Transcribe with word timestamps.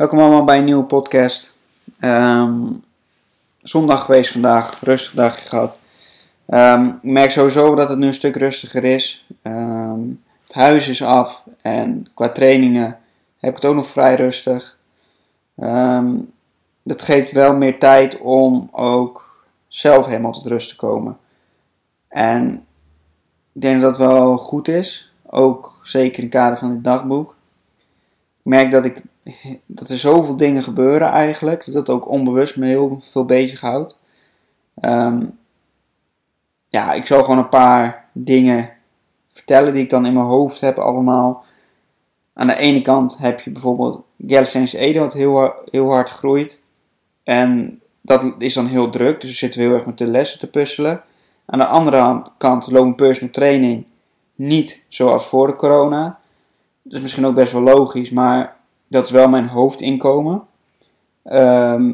Welkom 0.00 0.18
allemaal 0.18 0.44
bij 0.44 0.58
een 0.58 0.64
nieuwe 0.64 0.84
podcast. 0.84 1.56
Ehm, 1.98 2.56
zondag 3.58 4.04
geweest 4.04 4.32
vandaag, 4.32 4.80
rustig 4.80 5.14
dagje 5.14 5.48
gehad. 5.48 5.78
Ehm, 6.46 6.86
ik 6.86 7.02
merk 7.02 7.30
sowieso 7.30 7.74
dat 7.74 7.88
het 7.88 7.98
nu 7.98 8.06
een 8.06 8.14
stuk 8.14 8.36
rustiger 8.36 8.84
is. 8.84 9.26
Ehm, 9.42 10.00
het 10.42 10.52
huis 10.52 10.88
is 10.88 11.02
af 11.02 11.44
en 11.62 12.06
qua 12.14 12.28
trainingen 12.28 12.98
heb 13.38 13.50
ik 13.50 13.56
het 13.56 13.64
ook 13.64 13.74
nog 13.74 13.86
vrij 13.86 14.14
rustig. 14.14 14.78
dat 16.82 17.02
geeft 17.02 17.32
wel 17.32 17.56
meer 17.56 17.78
tijd 17.78 18.18
om 18.18 18.68
ook 18.72 19.44
zelf 19.68 20.06
helemaal 20.06 20.32
tot 20.32 20.46
rust 20.46 20.68
te 20.68 20.76
komen. 20.76 21.18
En 22.08 22.66
ik 23.52 23.60
denk 23.60 23.80
dat 23.80 23.96
dat 23.96 24.08
wel 24.08 24.38
goed 24.38 24.68
is. 24.68 25.12
Ook 25.26 25.80
zeker 25.82 26.18
in 26.18 26.24
het 26.24 26.34
kader 26.34 26.58
van 26.58 26.72
dit 26.72 26.84
dagboek. 26.84 27.36
Ik 28.42 28.50
merk 28.50 28.70
dat 28.70 28.84
ik 28.84 29.02
dat 29.66 29.90
er 29.90 29.98
zoveel 29.98 30.36
dingen 30.36 30.62
gebeuren 30.62 31.08
eigenlijk, 31.08 31.72
dat 31.72 31.90
ook 31.90 32.08
onbewust 32.08 32.56
me 32.56 32.66
heel 32.66 32.98
veel 33.00 33.24
bezighoudt. 33.24 33.98
Um, 34.80 35.38
ja, 36.66 36.92
ik 36.92 37.06
zal 37.06 37.22
gewoon 37.22 37.38
een 37.38 37.48
paar 37.48 38.08
dingen 38.12 38.70
vertellen 39.28 39.72
die 39.72 39.82
ik 39.82 39.90
dan 39.90 40.06
in 40.06 40.12
mijn 40.12 40.26
hoofd 40.26 40.60
heb 40.60 40.78
allemaal. 40.78 41.44
Aan 42.32 42.46
de 42.46 42.56
ene 42.56 42.82
kant 42.82 43.18
heb 43.18 43.40
je 43.40 43.50
bijvoorbeeld 43.50 44.04
Galaxy 44.26 44.76
Edo 44.76 45.00
dat 45.00 45.12
heel, 45.12 45.52
heel 45.70 45.90
hard 45.90 46.08
groeit. 46.08 46.60
En 47.22 47.80
dat 48.00 48.34
is 48.38 48.54
dan 48.54 48.66
heel 48.66 48.90
druk, 48.90 49.20
dus 49.20 49.30
we 49.30 49.36
zitten 49.36 49.60
heel 49.60 49.72
erg 49.72 49.86
met 49.86 49.98
de 49.98 50.06
lessen 50.10 50.38
te 50.38 50.50
puzzelen. 50.50 51.02
Aan 51.46 51.58
de 51.58 51.66
andere 51.66 52.22
kant 52.38 52.70
loopt 52.70 52.96
personal 52.96 53.32
training 53.32 53.84
niet 54.34 54.84
zoals 54.88 55.26
voor 55.26 55.46
de 55.46 55.56
corona. 55.56 56.18
Dat 56.82 56.92
is 56.92 57.00
misschien 57.00 57.26
ook 57.26 57.34
best 57.34 57.52
wel 57.52 57.62
logisch, 57.62 58.10
maar 58.10 58.56
dat 58.90 59.04
is 59.04 59.10
wel 59.10 59.28
mijn 59.28 59.48
hoofdinkomen. 59.48 60.42
Ehm, 61.22 61.92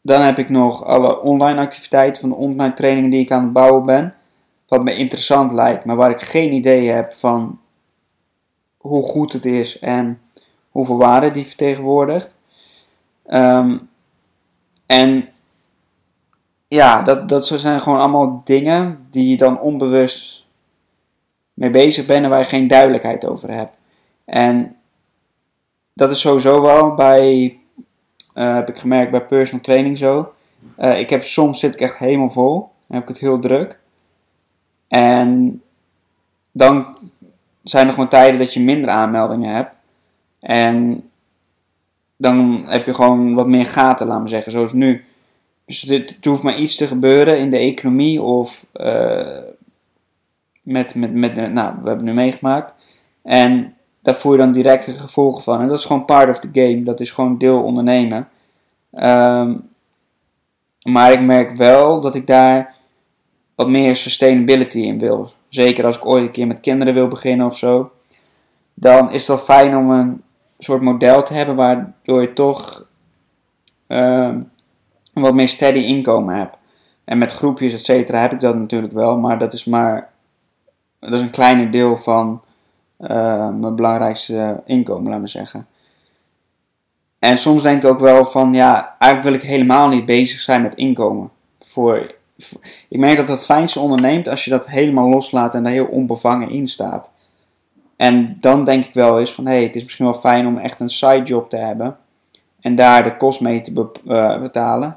dan 0.00 0.20
heb 0.20 0.38
ik 0.38 0.48
nog 0.48 0.84
alle 0.84 1.20
online 1.20 1.60
activiteiten 1.60 2.20
van 2.20 2.30
de 2.30 2.36
online 2.36 2.72
trainingen 2.72 3.10
die 3.10 3.20
ik 3.20 3.30
aan 3.30 3.42
het 3.42 3.52
bouwen 3.52 3.84
ben. 3.84 4.14
Wat 4.68 4.84
me 4.84 4.96
interessant 4.96 5.52
lijkt, 5.52 5.84
maar 5.84 5.96
waar 5.96 6.10
ik 6.10 6.20
geen 6.20 6.52
idee 6.52 6.88
heb 6.88 7.14
van 7.14 7.60
hoe 8.76 9.02
goed 9.02 9.32
het 9.32 9.44
is 9.44 9.78
en 9.78 10.20
hoeveel 10.70 10.96
waarde 10.96 11.30
die 11.30 11.46
vertegenwoordigt. 11.46 12.36
Ehm, 13.26 13.78
en 14.86 15.28
ja, 16.68 17.02
dat, 17.02 17.28
dat 17.28 17.46
zijn 17.46 17.80
gewoon 17.80 17.98
allemaal 17.98 18.42
dingen 18.44 19.06
die 19.10 19.28
je 19.28 19.36
dan 19.36 19.60
onbewust 19.60 20.46
mee 21.54 21.70
bezig 21.70 22.06
bent 22.06 22.24
en 22.24 22.30
waar 22.30 22.38
je 22.38 22.44
geen 22.44 22.66
duidelijkheid 22.66 23.26
over 23.26 23.50
hebt. 23.50 23.72
En 24.24 24.77
dat 25.98 26.10
is 26.10 26.20
sowieso 26.20 26.60
wel 26.60 26.94
bij, 26.94 27.58
uh, 28.34 28.54
heb 28.54 28.68
ik 28.68 28.78
gemerkt 28.78 29.10
bij 29.10 29.26
personal 29.26 29.62
training 29.62 29.98
zo. 29.98 30.32
Uh, 30.78 30.98
ik 30.98 31.10
heb, 31.10 31.24
soms 31.24 31.60
zit 31.60 31.74
ik 31.74 31.80
echt 31.80 31.98
helemaal 31.98 32.30
vol. 32.30 32.54
Dan 32.86 32.96
heb 32.96 33.02
ik 33.02 33.08
het 33.08 33.18
heel 33.18 33.38
druk. 33.38 33.78
En 34.88 35.62
dan 36.52 36.98
zijn 37.62 37.86
er 37.86 37.92
gewoon 37.92 38.08
tijden 38.08 38.38
dat 38.38 38.54
je 38.54 38.60
minder 38.60 38.90
aanmeldingen 38.90 39.54
hebt. 39.54 39.72
En 40.40 41.02
dan 42.16 42.64
heb 42.66 42.86
je 42.86 42.94
gewoon 42.94 43.34
wat 43.34 43.46
meer 43.46 43.66
gaten, 43.66 44.06
laat 44.06 44.20
me 44.20 44.28
zeggen, 44.28 44.52
zoals 44.52 44.72
nu. 44.72 45.04
Dus 45.64 45.82
het, 45.82 46.18
hoeft 46.22 46.42
maar 46.42 46.58
iets 46.58 46.76
te 46.76 46.86
gebeuren 46.86 47.38
in 47.38 47.50
de 47.50 47.58
economie 47.58 48.22
of 48.22 48.66
uh, 48.74 49.38
met, 50.62 50.94
met, 50.94 51.14
met, 51.14 51.52
nou, 51.52 51.74
we 51.82 51.88
hebben 51.88 52.06
nu 52.06 52.12
meegemaakt. 52.12 52.74
En 53.22 53.76
daar 54.08 54.16
voer 54.16 54.32
je 54.32 54.38
dan 54.38 54.52
direct 54.52 54.86
de 54.86 54.92
gevolgen 54.92 55.42
van. 55.42 55.60
En 55.60 55.68
dat 55.68 55.78
is 55.78 55.84
gewoon 55.84 56.04
part 56.04 56.28
of 56.28 56.38
the 56.38 56.48
game. 56.52 56.82
Dat 56.82 57.00
is 57.00 57.10
gewoon 57.10 57.38
deel 57.38 57.62
ondernemen. 57.62 58.28
Ehm, 58.92 59.56
maar 60.82 61.12
ik 61.12 61.20
merk 61.20 61.50
wel 61.50 62.00
dat 62.00 62.14
ik 62.14 62.26
daar 62.26 62.74
wat 63.54 63.68
meer 63.68 63.96
sustainability 63.96 64.78
in 64.78 64.98
wil. 64.98 65.30
Zeker 65.48 65.84
als 65.84 65.96
ik 65.96 66.06
ooit 66.06 66.22
een 66.22 66.30
keer 66.30 66.46
met 66.46 66.60
kinderen 66.60 66.94
wil 66.94 67.08
beginnen 67.08 67.46
of 67.46 67.56
zo. 67.56 67.90
Dan 68.74 69.10
is 69.10 69.18
het 69.18 69.28
wel 69.28 69.38
fijn 69.38 69.76
om 69.76 69.90
een 69.90 70.22
soort 70.58 70.82
model 70.82 71.22
te 71.22 71.34
hebben 71.34 71.56
waardoor 71.56 72.20
je 72.20 72.32
toch 72.32 72.86
ehm, 73.86 74.40
wat 75.12 75.34
meer 75.34 75.48
steady 75.48 75.78
inkomen 75.78 76.34
hebt. 76.34 76.56
En 77.04 77.18
met 77.18 77.32
groepjes, 77.32 77.72
et 77.72 77.84
cetera, 77.84 78.20
heb 78.20 78.32
ik 78.32 78.40
dat 78.40 78.56
natuurlijk 78.56 78.92
wel. 78.92 79.18
Maar 79.18 79.38
dat 79.38 79.52
is 79.52 79.64
maar 79.64 80.10
dat 81.00 81.12
is 81.12 81.20
een 81.20 81.30
kleiner 81.30 81.70
deel 81.70 81.96
van 81.96 82.42
uh, 82.98 83.48
mijn 83.48 83.74
belangrijkste 83.74 84.62
inkomen, 84.64 85.10
laat 85.10 85.20
me 85.20 85.26
zeggen. 85.26 85.66
En 87.18 87.38
soms 87.38 87.62
denk 87.62 87.82
ik 87.82 87.90
ook 87.90 88.00
wel 88.00 88.24
van, 88.24 88.52
ja, 88.52 88.96
eigenlijk 88.98 89.22
wil 89.22 89.42
ik 89.42 89.56
helemaal 89.56 89.88
niet 89.88 90.06
bezig 90.06 90.40
zijn 90.40 90.62
met 90.62 90.74
inkomen. 90.74 91.30
Voor, 91.60 92.14
ik 92.88 92.98
merk 92.98 93.16
dat 93.16 93.28
het 93.28 93.44
fijnste 93.44 93.80
onderneemt 93.80 94.28
als 94.28 94.44
je 94.44 94.50
dat 94.50 94.68
helemaal 94.68 95.08
loslaat 95.08 95.54
en 95.54 95.62
daar 95.62 95.72
heel 95.72 95.86
onbevangen 95.86 96.50
in 96.50 96.66
staat. 96.66 97.12
En 97.96 98.36
dan 98.40 98.64
denk 98.64 98.84
ik 98.84 98.94
wel 98.94 99.18
eens 99.18 99.32
van, 99.32 99.46
hé, 99.46 99.52
hey, 99.52 99.62
het 99.62 99.76
is 99.76 99.82
misschien 99.82 100.04
wel 100.04 100.14
fijn 100.14 100.46
om 100.46 100.58
echt 100.58 100.80
een 100.80 100.90
sidejob 100.90 101.50
te 101.50 101.56
hebben. 101.56 101.96
En 102.60 102.74
daar 102.74 103.02
de 103.02 103.16
kost 103.16 103.40
mee 103.40 103.60
te 103.60 103.90
uh, 104.06 104.40
betalen. 104.40 104.96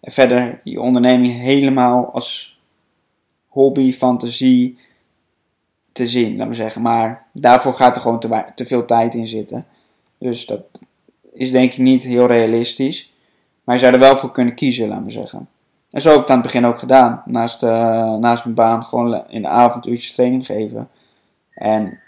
En 0.00 0.12
verder 0.12 0.60
je 0.64 0.80
onderneming 0.80 1.40
helemaal 1.40 2.12
als 2.12 2.58
hobby, 3.48 3.92
fantasie, 3.92 4.78
te 5.94 6.06
zien, 6.06 6.36
laat 6.36 6.46
maar 6.46 6.54
zeggen. 6.54 6.82
Maar 6.82 7.26
daarvoor 7.32 7.74
gaat 7.74 7.96
er 7.96 8.02
gewoon 8.02 8.20
te, 8.54 8.66
veel 8.66 8.84
tijd 8.84 9.14
in 9.14 9.26
zitten. 9.26 9.66
Dus 10.18 10.46
dat 10.46 10.60
is 11.32 11.50
denk 11.50 11.72
ik 11.72 11.78
niet 11.78 12.02
heel 12.02 12.26
realistisch. 12.26 13.12
Maar 13.64 13.74
je 13.74 13.80
zou 13.80 13.92
er 13.92 13.98
wel 13.98 14.16
voor 14.16 14.30
kunnen 14.30 14.54
kiezen, 14.54 14.88
laat 14.88 15.00
maar 15.00 15.10
zeggen. 15.10 15.48
En 15.90 16.00
zo 16.00 16.08
heb 16.08 16.16
ik 16.16 16.22
het 16.22 16.30
aan 16.30 16.42
het 16.42 16.52
begin 16.52 16.66
ook 16.66 16.78
gedaan. 16.78 17.22
Naast, 17.24 17.62
uh, 17.62 17.70
naast 18.16 18.44
mijn 18.44 18.56
baan 18.56 18.84
gewoon 18.84 19.28
in 19.28 19.42
de 19.42 19.48
avonduurtjes 19.48 20.14
training 20.14 20.46
geven. 20.46 20.88
En 21.54 22.00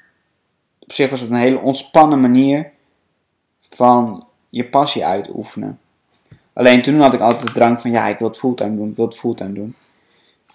op 0.78 0.92
zich 0.92 1.10
was 1.10 1.20
het 1.20 1.30
een 1.30 1.36
hele 1.36 1.58
ontspannen 1.58 2.20
manier 2.20 2.70
van 3.70 4.26
je 4.48 4.68
passie 4.68 5.04
uitoefenen. 5.04 5.78
Alleen 6.52 6.82
toen 6.82 7.00
had 7.00 7.14
ik 7.14 7.20
altijd 7.20 7.46
de 7.46 7.52
drang 7.52 7.80
van 7.80 7.90
ja, 7.90 8.06
ik 8.06 8.18
wil 8.18 8.28
het 8.28 8.38
fulltime 8.38 8.76
doen, 8.76 8.90
ik 8.90 8.96
wil 8.96 9.06
het 9.06 9.18
fulltime 9.18 9.52
doen. 9.52 9.74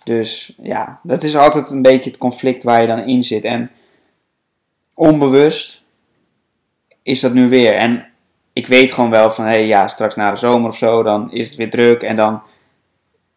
Dus 0.04 0.54
ja, 0.62 1.00
dat 1.04 1.24
is 1.24 1.36
altijd 1.36 1.70
een 1.70 1.82
beetje 1.82 2.10
het 2.10 2.20
conflict 2.20 2.64
waar 2.64 2.82
je 2.82 2.88
dan 2.88 3.08
in 3.08 3.24
zit. 3.24 3.44
En 3.44 3.72
onbewust 4.94 5.84
is 7.04 7.20
dat 7.20 7.34
nu 7.34 7.50
weer. 7.50 7.74
En 7.74 8.06
ik 8.54 8.68
weet 8.68 8.92
gewoon 8.92 9.10
wel 9.10 9.32
van, 9.32 9.46
hé 9.46 9.52
hey, 9.52 9.68
ja, 9.68 9.88
straks 9.88 10.16
na 10.16 10.32
de 10.32 10.38
zomer 10.38 10.70
of 10.70 10.78
zo, 10.78 11.04
dan 11.04 11.32
is 11.32 11.48
het 11.48 11.56
weer 11.56 11.70
druk. 11.70 12.04
En 12.04 12.16
dan 12.16 12.42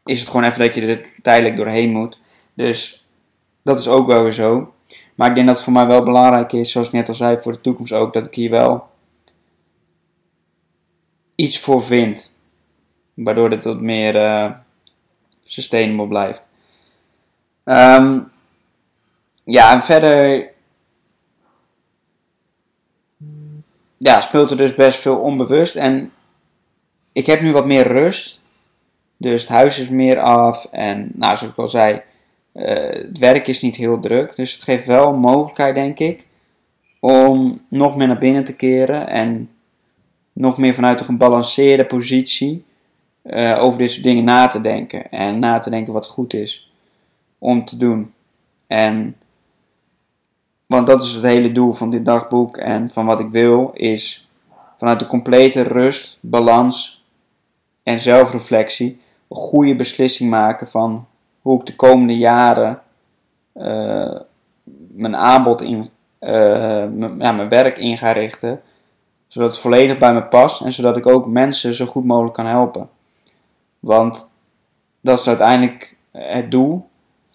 is 0.05 0.21
het 0.21 0.29
gewoon 0.29 0.45
even 0.45 0.61
dat 0.61 0.75
je 0.75 0.87
er 0.87 1.05
tijdelijk 1.23 1.57
doorheen 1.57 1.91
moet. 1.91 2.19
Dus 2.55 3.07
dat 3.63 3.79
is 3.79 3.89
ook 3.89 4.07
wel 4.07 4.23
weer 4.23 4.33
zo. 4.33 4.73
Maar 5.15 5.29
ik 5.29 5.35
denk 5.35 5.47
dat 5.47 5.57
het 5.57 5.65
voor 5.65 5.75
mij 5.75 5.87
wel 5.87 6.03
belangrijk 6.03 6.53
is, 6.53 6.73
zoals 6.73 6.87
ik 6.87 6.93
net 6.93 7.09
al 7.09 7.15
zei, 7.15 7.39
voor 7.41 7.53
de 7.53 7.61
toekomst 7.61 7.93
ook, 7.93 8.13
dat 8.13 8.27
ik 8.27 8.35
hier 8.35 8.51
wel 8.51 8.87
iets 11.35 11.59
voor 11.59 11.85
vind. 11.85 12.35
Waardoor 13.15 13.51
het 13.51 13.63
wat 13.63 13.81
meer 13.81 14.15
uh, 14.15 14.51
sustainable 15.45 16.09
blijft. 16.09 16.43
Um, 17.65 18.33
ja, 19.45 19.73
en 19.73 19.83
verder 19.83 20.51
ja, 23.99 24.21
speelt 24.21 24.51
er 24.51 24.57
dus 24.57 24.75
best 24.75 25.01
veel 25.01 25.17
onbewust. 25.17 25.77
En 25.77 26.13
ik 27.13 27.27
heb 27.27 27.41
nu 27.41 27.53
wat 27.53 27.67
meer 27.67 27.87
rust. 27.87 28.41
Dus 29.17 29.41
het 29.41 29.51
huis 29.51 29.79
is 29.79 29.89
meer 29.89 30.21
af. 30.21 30.65
En 30.71 31.11
nou, 31.15 31.37
zoals 31.37 31.53
ik 31.53 31.59
al 31.59 31.69
zei, 31.69 32.03
uh, 32.55 32.65
het 32.89 33.19
werk 33.19 33.47
is 33.47 33.63
niet 33.63 33.77
heel 33.77 34.01
druk. 34.01 34.37
Dus 34.37 34.53
het 34.53 34.63
geeft 34.63 34.87
wel 34.87 35.13
een 35.13 35.21
mogelijkheid, 35.21 35.75
denk 35.75 35.99
ik, 35.99 36.27
om 37.01 37.61
nog 37.69 37.97
meer 37.97 38.07
naar 38.07 38.19
binnen 38.19 38.45
te 38.45 38.57
keren. 38.57 39.09
En 39.09 39.51
nog 40.33 40.59
meer 40.59 40.75
vanuit 40.75 41.01
een 41.01 41.07
gebalanceerde 41.07 41.85
positie 41.85 42.65
uh, 43.25 43.63
over 43.63 43.79
dit 43.79 43.91
soort 43.91 44.05
dingen 44.05 44.25
na 44.25 44.47
te 44.47 44.61
denken. 44.61 45.11
En 45.11 45.39
na 45.39 45.59
te 45.59 45.71
denken 45.71 45.93
wat 45.93 46.07
goed 46.07 46.35
is 46.35 46.73
om 47.39 47.65
te 47.65 47.77
doen. 47.77 48.15
En 48.67 49.17
Want 50.67 50.87
dat 50.87 51.03
is 51.03 51.13
het 51.13 51.23
hele 51.23 51.53
doel 51.53 51.73
van 51.73 51.91
dit 51.91 52.05
dagboek 52.05 52.57
en 52.57 52.91
van 52.91 53.07
wat 53.07 53.21
ik 53.21 53.31
wil, 53.31 53.71
is 53.75 54.29
vanuit 54.77 54.99
de 54.99 55.07
complete 55.07 55.63
rust, 55.63 56.19
balans 56.21 57.05
en 57.83 57.99
zelfreflectie 57.99 59.01
een 59.29 59.37
goede 59.37 59.75
beslissing 59.77 60.31
maken 60.31 60.67
van 60.69 61.07
hoe 61.41 61.61
ik 61.61 61.67
de 61.67 61.77
komende 61.77 62.17
jaren 62.17 62.81
uh, 63.55 64.21
mijn 64.89 65.17
aanbod 65.17 65.61
in, 65.61 65.89
uh, 66.21 66.31
ja, 67.19 67.33
mijn 67.33 67.49
werk 67.49 67.79
in 67.79 67.99
ga 67.99 68.13
richten. 68.13 68.63
Zodat 69.27 69.51
het 69.51 69.61
volledig 69.61 69.99
bij 69.99 70.15
me 70.15 70.23
past 70.23 70.61
en 70.61 70.73
zodat 70.73 70.97
ik 70.97 71.07
ook 71.07 71.27
mensen 71.27 71.75
zo 71.75 71.87
goed 71.87 72.05
mogelijk 72.05 72.35
kan 72.35 72.47
helpen. 72.47 72.89
Want 73.85 74.33
dat 75.01 75.19
is 75.19 75.29
uiteindelijk 75.29 75.97
het 76.11 76.51
doel 76.51 76.89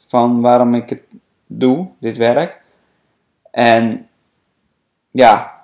van 0.08 0.42
waarom 0.42 0.74
ik 0.74 0.90
het 0.90 1.04
doe, 1.48 1.88
dit 2.00 2.18
werk. 2.18 2.62
En 3.52 4.08
ja, 5.12 5.64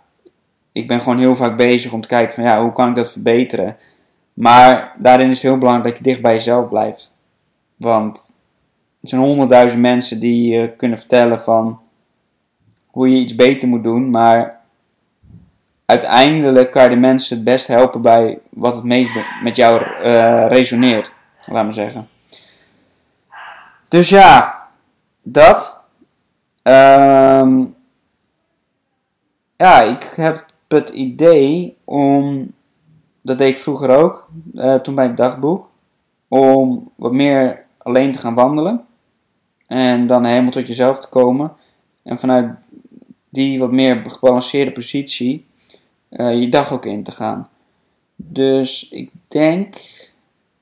ik 0.72 0.88
ben 0.88 1.02
gewoon 1.02 1.20
heel 1.20 1.36
vaak 1.36 1.58
bezig 1.58 1.92
om 1.92 2.02
te 2.02 2.08
kijken 2.08 2.34
van 2.34 2.44
ja, 2.44 2.62
hoe 2.62 2.72
kan 2.72 2.90
ik 2.90 2.96
dat 2.96 3.12
verbeteren. 3.12 3.78
Maar 4.34 4.96
daarin 4.98 5.30
is 5.30 5.34
het 5.34 5.44
heel 5.52 5.58
belangrijk 5.58 5.88
dat 5.88 5.98
je 5.98 6.12
dicht 6.12 6.22
bij 6.22 6.34
jezelf 6.34 6.70
blijft. 6.70 7.14
Want 7.76 8.38
er 9.02 9.10
zijn 9.10 9.22
honderdduizend 9.22 9.82
mensen 9.82 10.20
die 10.20 10.52
je 10.52 10.76
kunnen 10.76 11.00
vertellen 11.00 11.42
van 11.42 11.80
hoe 12.88 13.10
je 13.10 13.18
iets 13.18 13.36
beter 13.36 13.68
moet 13.68 13.84
doen. 13.84 14.10
Maar 14.10 14.55
uiteindelijk 15.86 16.72
kan 16.72 16.84
je 16.84 16.90
de 16.90 16.96
mensen 16.96 17.36
het 17.36 17.46
best 17.46 17.68
helpen 17.68 18.02
bij 18.02 18.40
wat 18.50 18.76
het 18.76 18.84
meest 18.84 19.12
met 19.44 19.56
jou 19.56 19.82
uh, 19.82 20.48
resoneert. 20.48 21.14
Laat 21.46 21.66
me 21.66 21.72
zeggen. 21.72 22.08
Dus 23.88 24.10
ja, 24.10 24.64
dat. 25.24 25.84
Um, 26.64 27.76
ja, 29.58 29.82
ik 29.82 30.14
heb 30.16 30.46
het 30.68 30.90
idee 30.90 31.78
om, 31.84 32.52
dat 33.22 33.38
deed 33.38 33.50
ik 33.50 33.62
vroeger 33.62 33.90
ook, 33.90 34.30
uh, 34.54 34.76
toen 34.76 34.96
bij 34.96 35.06
het 35.06 35.18
dagboek, 35.18 35.70
om 36.28 36.92
wat 36.96 37.12
meer 37.12 37.66
alleen 37.78 38.12
te 38.12 38.20
gaan 38.20 38.34
wandelen. 38.34 38.86
En 39.68 40.08
dan 40.08 40.26
helemaal 40.26 40.52
tot 40.52 40.68
jezelf 40.68 41.00
te 41.00 41.10
komen. 41.10 41.54
En 42.04 42.20
vanuit 42.20 42.56
die 43.30 43.60
wat 43.60 43.72
meer 43.72 44.04
gebalanceerde 44.06 44.72
positie 44.72 45.46
uh, 46.10 46.40
je 46.40 46.50
dag 46.50 46.74
ook 46.74 46.86
in 46.86 47.04
te 47.04 47.12
gaan. 47.12 47.50
Dus 48.16 48.90
ik 48.90 49.12
denk, 49.28 49.76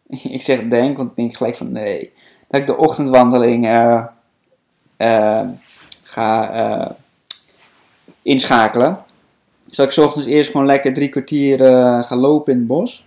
ik 0.37 0.41
zeg 0.41 0.67
denk, 0.67 0.97
want 0.97 1.09
ik 1.09 1.15
denk 1.15 1.35
gelijk 1.35 1.55
van 1.55 1.71
nee, 1.71 2.13
dat 2.47 2.59
ik 2.59 2.67
de 2.67 2.77
ochtendwandeling 2.77 3.65
uh, 3.65 4.05
uh, 4.97 5.49
ga 6.03 6.95
inschakelen. 8.21 8.97
Zal 9.69 9.85
ik 9.85 9.97
ochtends 9.97 10.27
eerst 10.27 10.51
gewoon 10.51 10.65
lekker 10.65 10.93
drie 10.93 11.09
kwartier 11.09 11.59
gaan 12.03 12.19
lopen 12.19 12.53
in 12.53 12.59
het 12.59 12.67
bos. 12.67 13.05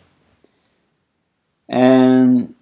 En 1.66 2.56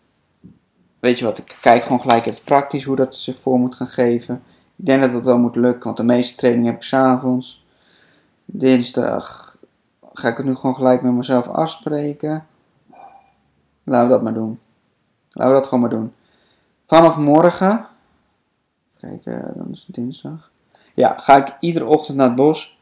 weet 0.99 1.19
je 1.19 1.25
wat, 1.25 1.39
ik 1.39 1.57
kijk 1.61 1.83
gewoon 1.83 2.01
gelijk 2.01 2.27
even 2.27 2.43
praktisch 2.45 2.85
hoe 2.85 2.97
dat 2.97 3.17
zich 3.17 3.41
voor 3.41 3.59
moet 3.59 3.75
gaan 3.75 3.89
geven. 3.89 4.43
Ik 4.77 4.87
denk 4.87 5.01
dat 5.01 5.13
dat 5.13 5.25
wel 5.25 5.39
moet 5.39 5.57
lukken, 5.57 5.85
want 5.85 5.97
de 5.97 6.03
meeste 6.03 6.37
training 6.37 6.67
heb 6.67 6.75
ik 6.75 6.83
s'avonds. 6.83 7.65
Dinsdag 8.45 9.54
ga 10.15 10.29
ik 10.29 10.37
het 10.37 10.47
nu 10.47 10.55
gewoon 10.55 10.75
gelijk 10.75 11.03
met 11.03 11.13
mezelf 11.13 11.49
afspreken. 11.49 12.47
Laten 13.85 14.09
we 14.09 14.15
dat 14.15 14.23
maar 14.23 14.35
doen. 14.35 14.61
Laten 15.31 15.55
we 15.55 15.59
dat 15.59 15.69
gewoon 15.69 15.81
maar 15.81 15.91
doen. 15.91 16.15
Vanaf 16.87 17.17
morgen, 17.17 17.87
even 18.97 19.21
kijken, 19.21 19.53
dan 19.57 19.71
is 19.71 19.85
het 19.87 19.95
dinsdag. 19.95 20.51
Ja, 20.95 21.19
ga 21.19 21.37
ik 21.37 21.57
iedere 21.61 21.85
ochtend 21.85 22.17
naar 22.17 22.27
het 22.27 22.37
bos. 22.37 22.79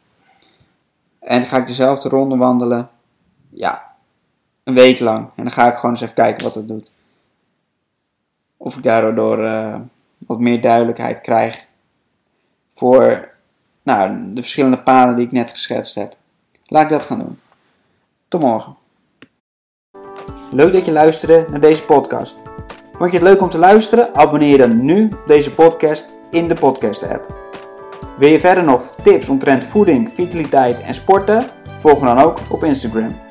En 1.19 1.45
ga 1.45 1.57
ik 1.57 1.67
dezelfde 1.67 2.09
ronde 2.09 2.37
wandelen. 2.37 2.91
Ja, 3.49 3.95
een 4.65 4.75
week 4.75 5.01
lang. 5.01 5.31
En 5.37 5.43
dan 5.43 5.53
ga 5.53 5.69
ik 5.69 5.75
gewoon 5.75 5.91
eens 5.91 6.01
even 6.01 6.15
kijken 6.15 6.45
wat 6.45 6.55
het 6.55 6.69
doet. 6.69 6.91
Of 8.57 8.77
ik 8.77 8.83
daardoor 8.83 9.39
uh, 9.39 9.81
wat 10.19 10.39
meer 10.39 10.61
duidelijkheid 10.61 11.21
krijg 11.21 11.67
voor 12.69 13.31
nou, 13.83 14.33
de 14.35 14.41
verschillende 14.41 14.83
paden 14.83 15.17
die 15.17 15.25
ik 15.25 15.33
net 15.33 15.51
geschetst 15.51 15.95
heb. 15.95 16.17
Laat 16.73 16.83
ik 16.83 16.89
dat 16.89 17.03
gaan 17.03 17.19
doen. 17.19 17.39
Tot 18.29 18.41
morgen. 18.41 18.77
Leuk 20.51 20.73
dat 20.73 20.85
je 20.85 20.93
luisterde 20.93 21.47
naar 21.51 21.61
deze 21.61 21.85
podcast. 21.85 22.39
Vond 22.93 23.13
je 23.13 23.19
het 23.19 23.27
leuk 23.27 23.41
om 23.41 23.49
te 23.49 23.59
luisteren? 23.59 24.15
Abonneer 24.15 24.59
dan 24.59 24.85
nu 24.85 25.09
deze 25.27 25.55
podcast 25.55 26.15
in 26.31 26.49
de 26.49 26.55
podcast 26.55 27.03
app. 27.03 27.35
Wil 28.19 28.29
je 28.29 28.41
verder 28.41 28.65
nog 28.65 28.91
tips 28.91 29.29
omtrent 29.29 29.65
voeding, 29.65 30.11
vitaliteit 30.11 30.81
en 30.81 30.95
sporten? 30.95 31.47
Volg 31.81 32.01
me 32.01 32.07
dan 32.07 32.19
ook 32.19 32.39
op 32.49 32.65
Instagram. 32.65 33.22